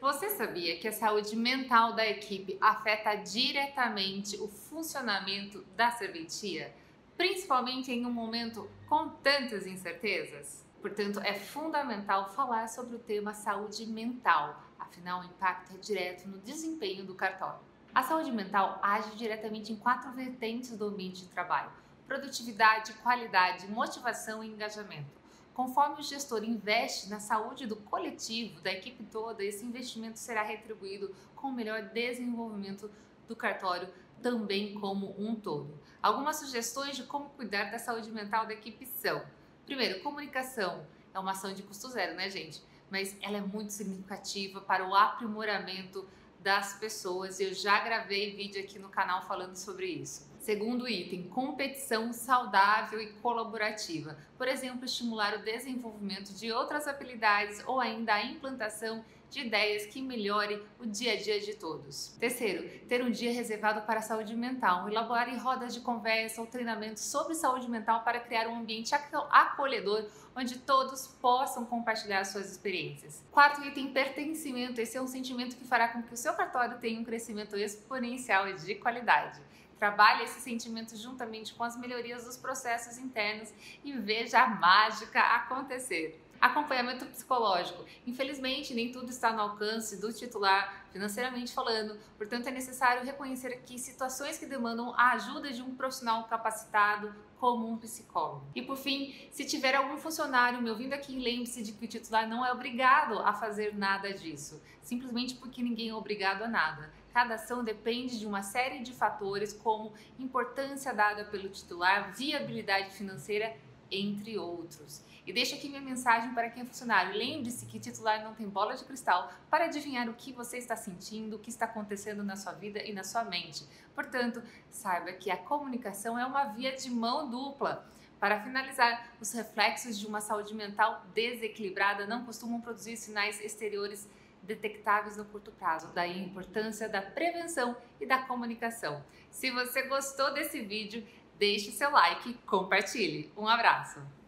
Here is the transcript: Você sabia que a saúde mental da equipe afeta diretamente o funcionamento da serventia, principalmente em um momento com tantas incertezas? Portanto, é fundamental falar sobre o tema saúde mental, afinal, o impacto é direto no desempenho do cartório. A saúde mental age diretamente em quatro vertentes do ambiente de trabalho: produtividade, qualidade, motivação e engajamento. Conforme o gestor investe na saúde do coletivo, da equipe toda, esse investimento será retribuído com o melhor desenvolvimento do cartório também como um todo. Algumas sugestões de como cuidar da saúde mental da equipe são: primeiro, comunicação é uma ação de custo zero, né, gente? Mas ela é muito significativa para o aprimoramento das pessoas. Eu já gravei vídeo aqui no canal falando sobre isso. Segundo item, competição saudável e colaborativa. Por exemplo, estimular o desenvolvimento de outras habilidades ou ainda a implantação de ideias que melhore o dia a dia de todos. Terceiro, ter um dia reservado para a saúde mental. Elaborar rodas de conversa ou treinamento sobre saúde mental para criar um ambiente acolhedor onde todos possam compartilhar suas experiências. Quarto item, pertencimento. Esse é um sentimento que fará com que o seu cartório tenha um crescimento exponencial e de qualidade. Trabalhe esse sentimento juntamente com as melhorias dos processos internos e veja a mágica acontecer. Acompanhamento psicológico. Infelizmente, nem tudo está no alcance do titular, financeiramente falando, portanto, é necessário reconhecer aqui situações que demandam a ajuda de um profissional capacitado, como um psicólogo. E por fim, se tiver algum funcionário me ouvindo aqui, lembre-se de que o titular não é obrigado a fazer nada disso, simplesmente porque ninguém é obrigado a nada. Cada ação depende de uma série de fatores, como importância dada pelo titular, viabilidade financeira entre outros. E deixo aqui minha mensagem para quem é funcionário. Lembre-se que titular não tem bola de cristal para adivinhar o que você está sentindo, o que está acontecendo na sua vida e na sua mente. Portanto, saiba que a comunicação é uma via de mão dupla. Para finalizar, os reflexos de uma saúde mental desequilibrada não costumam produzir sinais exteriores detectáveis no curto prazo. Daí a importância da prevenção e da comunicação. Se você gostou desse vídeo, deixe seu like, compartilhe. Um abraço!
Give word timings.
Você 0.00 0.28
sabia 0.28 0.76
que 0.78 0.86
a 0.86 0.92
saúde 0.92 1.34
mental 1.34 1.94
da 1.94 2.06
equipe 2.06 2.58
afeta 2.60 3.14
diretamente 3.14 4.36
o 4.36 4.46
funcionamento 4.46 5.64
da 5.74 5.90
serventia, 5.90 6.74
principalmente 7.16 7.90
em 7.90 8.04
um 8.04 8.12
momento 8.12 8.70
com 8.86 9.08
tantas 9.08 9.66
incertezas? 9.66 10.66
Portanto, 10.82 11.18
é 11.20 11.32
fundamental 11.32 12.30
falar 12.34 12.68
sobre 12.68 12.96
o 12.96 12.98
tema 12.98 13.32
saúde 13.32 13.86
mental, 13.86 14.62
afinal, 14.78 15.22
o 15.22 15.24
impacto 15.24 15.74
é 15.74 15.78
direto 15.78 16.28
no 16.28 16.38
desempenho 16.38 17.04
do 17.04 17.14
cartório. 17.14 17.58
A 17.94 18.02
saúde 18.02 18.30
mental 18.30 18.78
age 18.82 19.16
diretamente 19.16 19.72
em 19.72 19.76
quatro 19.76 20.12
vertentes 20.12 20.76
do 20.76 20.84
ambiente 20.84 21.22
de 21.22 21.28
trabalho: 21.28 21.70
produtividade, 22.06 22.92
qualidade, 23.02 23.66
motivação 23.66 24.44
e 24.44 24.48
engajamento. 24.48 25.10
Conforme 25.56 26.00
o 26.00 26.02
gestor 26.02 26.44
investe 26.44 27.08
na 27.08 27.18
saúde 27.18 27.66
do 27.66 27.76
coletivo, 27.76 28.60
da 28.60 28.70
equipe 28.70 29.02
toda, 29.04 29.42
esse 29.42 29.64
investimento 29.64 30.18
será 30.18 30.42
retribuído 30.42 31.16
com 31.34 31.46
o 31.46 31.52
melhor 31.52 31.80
desenvolvimento 31.80 32.90
do 33.26 33.34
cartório 33.34 33.88
também 34.20 34.74
como 34.74 35.18
um 35.18 35.34
todo. 35.34 35.80
Algumas 36.02 36.36
sugestões 36.36 36.94
de 36.94 37.04
como 37.04 37.30
cuidar 37.30 37.70
da 37.70 37.78
saúde 37.78 38.10
mental 38.10 38.44
da 38.44 38.52
equipe 38.52 38.84
são: 38.84 39.24
primeiro, 39.64 40.02
comunicação 40.02 40.86
é 41.14 41.18
uma 41.18 41.30
ação 41.30 41.54
de 41.54 41.62
custo 41.62 41.88
zero, 41.88 42.14
né, 42.14 42.28
gente? 42.28 42.62
Mas 42.90 43.16
ela 43.22 43.38
é 43.38 43.40
muito 43.40 43.72
significativa 43.72 44.60
para 44.60 44.86
o 44.86 44.94
aprimoramento 44.94 46.06
das 46.46 46.74
pessoas. 46.74 47.40
Eu 47.40 47.52
já 47.52 47.80
gravei 47.80 48.36
vídeo 48.36 48.62
aqui 48.62 48.78
no 48.78 48.88
canal 48.88 49.20
falando 49.26 49.56
sobre 49.56 49.86
isso. 49.86 50.30
Segundo 50.38 50.88
item, 50.88 51.24
competição 51.24 52.12
saudável 52.12 53.00
e 53.00 53.08
colaborativa. 53.14 54.16
Por 54.38 54.46
exemplo, 54.46 54.84
estimular 54.84 55.34
o 55.34 55.42
desenvolvimento 55.42 56.32
de 56.32 56.52
outras 56.52 56.86
habilidades 56.86 57.60
ou 57.66 57.80
ainda 57.80 58.14
a 58.14 58.24
implantação 58.24 59.04
de 59.30 59.40
ideias 59.40 59.86
que 59.86 60.00
melhore 60.00 60.62
o 60.78 60.86
dia 60.86 61.14
a 61.14 61.16
dia 61.16 61.40
de 61.40 61.54
todos. 61.54 62.16
Terceiro, 62.18 62.68
ter 62.88 63.02
um 63.02 63.10
dia 63.10 63.32
reservado 63.32 63.82
para 63.82 64.00
a 64.00 64.02
saúde 64.02 64.34
mental. 64.34 64.88
Elaborar 64.88 65.28
rodas 65.42 65.74
de 65.74 65.80
conversa 65.80 66.40
ou 66.40 66.46
treinamento 66.46 67.00
sobre 67.00 67.34
saúde 67.34 67.68
mental 67.68 68.02
para 68.02 68.20
criar 68.20 68.48
um 68.48 68.56
ambiente 68.56 68.94
acolhedor 68.94 70.06
onde 70.34 70.58
todos 70.58 71.06
possam 71.20 71.64
compartilhar 71.64 72.24
suas 72.24 72.50
experiências. 72.50 73.24
Quarto 73.30 73.62
item, 73.62 73.92
pertencimento. 73.92 74.80
Esse 74.80 74.96
é 74.96 75.02
um 75.02 75.06
sentimento 75.06 75.56
que 75.56 75.64
fará 75.64 75.88
com 75.88 76.02
que 76.02 76.12
o 76.12 76.16
seu 76.16 76.34
cartório 76.34 76.78
tenha 76.78 77.00
um 77.00 77.04
crescimento 77.04 77.56
exponencial 77.56 78.48
e 78.48 78.54
de 78.54 78.74
qualidade. 78.76 79.40
Trabalhe 79.78 80.24
esse 80.24 80.40
sentimento 80.40 80.96
juntamente 80.96 81.52
com 81.54 81.62
as 81.62 81.78
melhorias 81.78 82.24
dos 82.24 82.36
processos 82.36 82.96
internos 82.96 83.52
e 83.84 83.92
veja 83.92 84.40
a 84.40 84.46
mágica 84.46 85.20
acontecer. 85.20 86.22
Acompanhamento 86.40 87.06
psicológico. 87.06 87.84
Infelizmente, 88.06 88.74
nem 88.74 88.92
tudo 88.92 89.10
está 89.10 89.32
no 89.32 89.40
alcance 89.40 90.00
do 90.00 90.12
titular, 90.12 90.86
financeiramente 90.92 91.52
falando, 91.52 91.98
portanto, 92.16 92.46
é 92.46 92.50
necessário 92.50 93.04
reconhecer 93.04 93.48
aqui 93.48 93.78
situações 93.78 94.38
que 94.38 94.46
demandam 94.46 94.94
a 94.94 95.12
ajuda 95.12 95.52
de 95.52 95.62
um 95.62 95.74
profissional 95.74 96.24
capacitado, 96.24 97.14
como 97.38 97.70
um 97.70 97.76
psicólogo. 97.76 98.46
E 98.54 98.62
por 98.62 98.76
fim, 98.76 99.14
se 99.30 99.44
tiver 99.44 99.74
algum 99.74 99.98
funcionário 99.98 100.60
me 100.60 100.70
ouvindo 100.70 100.94
aqui, 100.94 101.18
lembre-se 101.18 101.62
de 101.62 101.72
que 101.72 101.84
o 101.84 101.88
titular 101.88 102.28
não 102.28 102.44
é 102.44 102.52
obrigado 102.52 103.18
a 103.18 103.32
fazer 103.32 103.76
nada 103.76 104.12
disso, 104.12 104.62
simplesmente 104.82 105.34
porque 105.34 105.62
ninguém 105.62 105.90
é 105.90 105.94
obrigado 105.94 106.42
a 106.42 106.48
nada. 106.48 106.90
Cada 107.12 107.36
ação 107.36 107.64
depende 107.64 108.18
de 108.18 108.26
uma 108.26 108.42
série 108.42 108.80
de 108.80 108.92
fatores, 108.92 109.52
como 109.52 109.92
importância 110.18 110.92
dada 110.92 111.24
pelo 111.24 111.48
titular, 111.48 112.12
viabilidade 112.12 112.90
financeira 112.94 113.56
entre 113.90 114.38
outros. 114.38 115.02
E 115.26 115.32
deixo 115.32 115.54
aqui 115.54 115.68
minha 115.68 115.80
mensagem 115.80 116.32
para 116.34 116.48
quem 116.48 116.62
é 116.62 116.66
funcionário. 116.66 117.16
Lembre-se 117.16 117.66
que 117.66 117.80
titular 117.80 118.22
não 118.22 118.34
tem 118.34 118.48
bola 118.48 118.74
de 118.74 118.84
cristal 118.84 119.32
para 119.50 119.64
adivinhar 119.64 120.08
o 120.08 120.14
que 120.14 120.32
você 120.32 120.58
está 120.58 120.76
sentindo, 120.76 121.36
o 121.36 121.38
que 121.38 121.50
está 121.50 121.64
acontecendo 121.64 122.22
na 122.22 122.36
sua 122.36 122.52
vida 122.52 122.82
e 122.82 122.92
na 122.92 123.02
sua 123.02 123.24
mente. 123.24 123.66
Portanto, 123.94 124.42
saiba 124.70 125.12
que 125.12 125.30
a 125.30 125.36
comunicação 125.36 126.18
é 126.18 126.24
uma 126.24 126.44
via 126.44 126.76
de 126.76 126.90
mão 126.90 127.28
dupla. 127.28 127.88
Para 128.20 128.40
finalizar, 128.40 129.12
os 129.20 129.32
reflexos 129.32 129.98
de 129.98 130.06
uma 130.06 130.20
saúde 130.20 130.54
mental 130.54 131.04
desequilibrada 131.12 132.06
não 132.06 132.24
costumam 132.24 132.60
produzir 132.60 132.96
sinais 132.96 133.40
exteriores 133.40 134.08
detectáveis 134.42 135.16
no 135.16 135.24
curto 135.24 135.50
prazo. 135.50 135.88
Daí 135.92 136.12
a 136.12 136.24
importância 136.24 136.88
da 136.88 137.02
prevenção 137.02 137.76
e 138.00 138.06
da 138.06 138.22
comunicação. 138.22 139.04
Se 139.30 139.50
você 139.50 139.82
gostou 139.82 140.32
desse 140.32 140.60
vídeo, 140.60 141.06
deixe 141.38 141.70
seu 141.70 141.90
like, 141.90 142.34
compartilhe. 142.46 143.30
Um 143.36 143.46
abraço! 143.46 144.00